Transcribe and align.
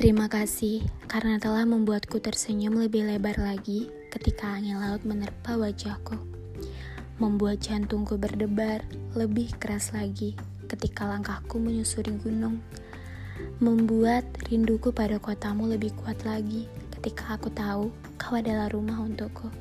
Terima 0.00 0.32
kasih 0.32 0.80
karena 1.12 1.36
telah 1.36 1.68
membuatku 1.68 2.24
tersenyum 2.24 2.80
lebih 2.80 3.04
lebar 3.04 3.36
lagi 3.36 3.92
ketika 4.08 4.56
angin 4.56 4.80
laut 4.80 5.04
menerpa 5.04 5.60
wajahku. 5.60 6.16
Membuat 7.20 7.60
jantungku 7.60 8.16
berdebar 8.16 8.80
lebih 9.12 9.52
keras 9.60 9.92
lagi 9.92 10.40
ketika 10.72 11.04
langkahku 11.04 11.60
menyusuri 11.60 12.16
gunung. 12.16 12.64
Membuat 13.60 14.24
rinduku 14.48 14.88
pada 14.88 15.20
kotamu 15.20 15.68
lebih 15.68 15.92
kuat 16.00 16.24
lagi 16.24 16.64
ketika 16.96 17.36
aku 17.36 17.52
tahu 17.52 17.92
kau 18.16 18.40
adalah 18.40 18.72
rumah 18.72 19.04
untukku. 19.04 19.52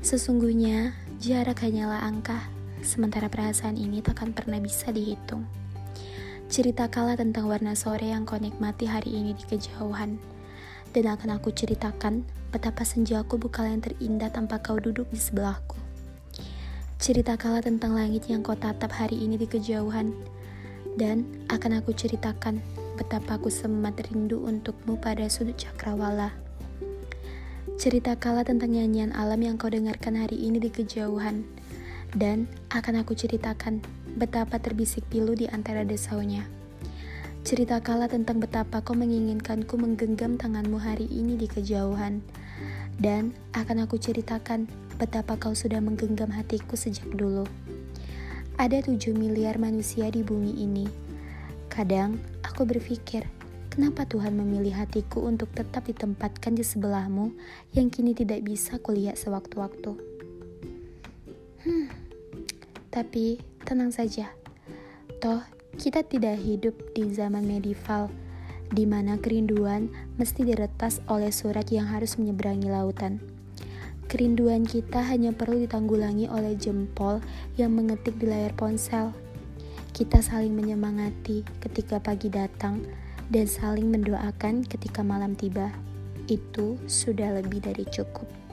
Sesungguhnya, 0.00 0.96
jarak 1.20 1.60
hanyalah 1.60 2.08
angka, 2.08 2.40
sementara 2.80 3.28
perasaan 3.28 3.76
ini 3.76 4.00
takkan 4.00 4.32
pernah 4.32 4.56
bisa 4.64 4.88
dihitung. 4.88 5.44
Cerita 6.50 6.90
kala 6.90 7.14
tentang 7.14 7.46
warna 7.46 7.78
sore 7.78 8.10
yang 8.10 8.26
kau 8.26 8.34
nikmati 8.34 8.82
hari 8.82 9.22
ini 9.22 9.38
di 9.38 9.46
kejauhan. 9.46 10.18
Dan 10.90 11.06
akan 11.06 11.38
aku 11.38 11.54
ceritakan 11.54 12.26
betapa 12.50 12.82
senjaku 12.82 13.38
bukan 13.38 13.78
yang 13.78 13.78
terindah 13.78 14.34
tanpa 14.34 14.58
kau 14.58 14.74
duduk 14.74 15.06
di 15.14 15.20
sebelahku. 15.22 15.78
Cerita 16.98 17.38
kala 17.38 17.62
tentang 17.62 17.94
langit 17.94 18.26
yang 18.26 18.42
kau 18.42 18.58
tatap 18.58 18.90
hari 18.90 19.22
ini 19.22 19.38
di 19.38 19.46
kejauhan. 19.46 20.10
Dan 20.98 21.22
akan 21.54 21.78
aku 21.78 21.94
ceritakan 21.94 22.58
betapa 22.98 23.38
aku 23.38 23.46
semat 23.46 23.94
rindu 24.10 24.42
untukmu 24.42 24.98
pada 24.98 25.30
sudut 25.30 25.54
cakrawala. 25.54 26.34
Cerita 27.78 28.18
kala 28.18 28.42
tentang 28.42 28.74
nyanyian 28.74 29.14
alam 29.14 29.38
yang 29.38 29.54
kau 29.54 29.70
dengarkan 29.70 30.18
hari 30.18 30.34
ini 30.34 30.58
di 30.58 30.74
kejauhan. 30.74 31.46
Dan 32.10 32.50
akan 32.74 33.06
aku 33.06 33.14
ceritakan 33.14 33.86
betapa 34.18 34.58
terbisik 34.58 35.06
pilu 35.06 35.36
di 35.38 35.46
antara 35.50 35.86
desaunya. 35.86 36.46
Cerita 37.40 37.80
kala 37.80 38.04
tentang 38.04 38.36
betapa 38.36 38.84
kau 38.84 38.92
menginginkanku 38.92 39.80
menggenggam 39.80 40.36
tanganmu 40.36 40.76
hari 40.76 41.08
ini 41.08 41.40
di 41.40 41.48
kejauhan. 41.48 42.20
Dan 43.00 43.32
akan 43.56 43.88
aku 43.88 43.96
ceritakan 43.96 44.68
betapa 45.00 45.40
kau 45.40 45.56
sudah 45.56 45.80
menggenggam 45.80 46.28
hatiku 46.28 46.76
sejak 46.76 47.08
dulu. 47.16 47.48
Ada 48.60 48.84
tujuh 48.84 49.16
miliar 49.16 49.56
manusia 49.56 50.12
di 50.12 50.20
bumi 50.20 50.52
ini. 50.52 50.84
Kadang 51.72 52.20
aku 52.44 52.68
berpikir, 52.68 53.24
kenapa 53.72 54.04
Tuhan 54.04 54.36
memilih 54.36 54.76
hatiku 54.76 55.24
untuk 55.24 55.48
tetap 55.56 55.88
ditempatkan 55.88 56.52
di 56.52 56.60
sebelahmu 56.60 57.32
yang 57.72 57.88
kini 57.88 58.12
tidak 58.12 58.44
bisa 58.44 58.76
kulihat 58.76 59.16
sewaktu-waktu. 59.16 60.09
Tapi 62.90 63.38
tenang 63.62 63.94
saja. 63.94 64.34
Toh, 65.22 65.46
kita 65.78 66.02
tidak 66.02 66.42
hidup 66.42 66.74
di 66.90 67.06
zaman 67.14 67.46
medieval, 67.46 68.10
di 68.74 68.82
mana 68.82 69.14
kerinduan 69.14 69.86
mesti 70.18 70.42
diretas 70.42 70.98
oleh 71.06 71.30
surat 71.30 71.70
yang 71.70 71.86
harus 71.86 72.18
menyeberangi 72.18 72.66
lautan. 72.66 73.22
Kerinduan 74.10 74.66
kita 74.66 75.06
hanya 75.06 75.30
perlu 75.30 75.62
ditanggulangi 75.62 76.26
oleh 76.26 76.58
jempol 76.58 77.22
yang 77.54 77.78
mengetik 77.78 78.18
di 78.18 78.26
layar 78.26 78.50
ponsel. 78.58 79.14
Kita 79.94 80.18
saling 80.18 80.50
menyemangati 80.50 81.46
ketika 81.62 82.02
pagi 82.02 82.26
datang 82.26 82.82
dan 83.30 83.46
saling 83.46 83.86
mendoakan 83.86 84.66
ketika 84.66 85.06
malam 85.06 85.38
tiba. 85.38 85.70
Itu 86.26 86.74
sudah 86.90 87.38
lebih 87.38 87.62
dari 87.62 87.86
cukup. 87.86 88.49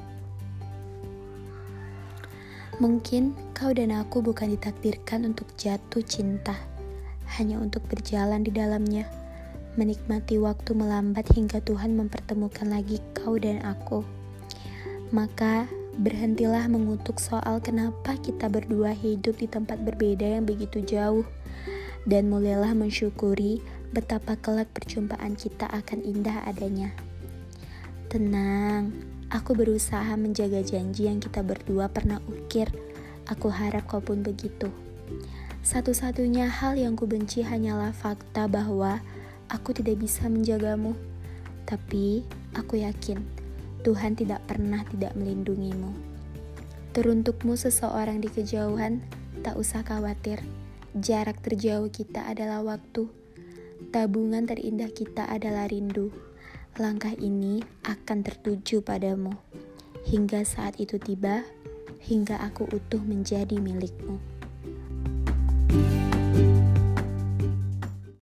Mungkin 2.78 3.34
kau 3.58 3.74
dan 3.74 3.90
aku 3.90 4.22
bukan 4.22 4.54
ditakdirkan 4.54 5.26
untuk 5.26 5.50
jatuh 5.58 6.06
cinta, 6.06 6.54
hanya 7.38 7.58
untuk 7.58 7.82
berjalan 7.90 8.46
di 8.46 8.54
dalamnya, 8.54 9.10
menikmati 9.82 10.38
waktu 10.38 10.78
melambat 10.78 11.26
hingga 11.34 11.58
Tuhan 11.66 11.98
mempertemukan 11.98 12.70
lagi 12.70 13.02
kau 13.18 13.34
dan 13.42 13.66
aku. 13.66 14.06
Maka 15.10 15.66
berhentilah 15.98 16.70
mengutuk 16.70 17.18
soal 17.18 17.58
kenapa 17.66 18.14
kita 18.22 18.46
berdua 18.46 18.94
hidup 18.94 19.42
di 19.42 19.50
tempat 19.50 19.82
berbeda 19.82 20.38
yang 20.38 20.46
begitu 20.46 20.78
jauh, 20.86 21.26
dan 22.06 22.30
mulailah 22.30 22.78
mensyukuri 22.78 23.58
betapa 23.90 24.38
kelak 24.38 24.70
perjumpaan 24.78 25.34
kita 25.34 25.66
akan 25.66 26.06
indah 26.06 26.46
adanya. 26.46 26.94
Tenang, 28.14 28.94
Aku 29.28 29.60
berusaha 29.60 30.16
menjaga 30.16 30.64
janji 30.64 31.04
yang 31.04 31.20
kita 31.20 31.44
berdua 31.44 31.92
pernah 31.92 32.24
ukir. 32.32 32.72
Aku 33.28 33.52
harap 33.52 33.84
kau 33.84 34.00
pun 34.00 34.24
begitu. 34.24 34.72
Satu-satunya 35.68 36.48
hal 36.48 36.80
yang 36.80 36.96
kubenci 36.96 37.44
hanyalah 37.44 37.92
fakta 37.92 38.48
bahwa 38.48 39.04
aku 39.52 39.76
tidak 39.76 40.00
bisa 40.00 40.32
menjagamu. 40.32 40.96
Tapi 41.68 42.24
aku 42.56 42.80
yakin 42.80 43.20
Tuhan 43.84 44.16
tidak 44.16 44.48
pernah 44.48 44.88
tidak 44.88 45.12
melindungimu. 45.20 45.92
Teruntukmu 46.96 47.60
seseorang 47.60 48.24
di 48.24 48.32
kejauhan, 48.32 49.04
tak 49.44 49.60
usah 49.60 49.84
khawatir. 49.84 50.40
Jarak 50.96 51.44
terjauh 51.44 51.92
kita 51.92 52.32
adalah 52.32 52.64
waktu. 52.64 53.12
Tabungan 53.92 54.48
terindah 54.48 54.88
kita 54.96 55.28
adalah 55.28 55.68
rindu 55.68 56.16
langkah 56.78 57.14
ini 57.18 57.66
akan 57.86 58.22
tertuju 58.22 58.86
padamu 58.86 59.34
hingga 60.08 60.48
saat 60.48 60.80
itu 60.80 60.96
tiba, 60.96 61.44
hingga 62.08 62.40
aku 62.40 62.64
utuh 62.72 63.04
menjadi 63.04 63.60
milikmu. 63.60 64.37